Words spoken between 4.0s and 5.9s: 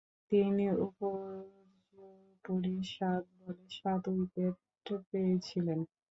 Wicket পেয়েছিলেন।